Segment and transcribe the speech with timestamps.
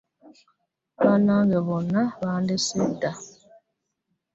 [1.03, 3.11] Bannange bonna bandese dda.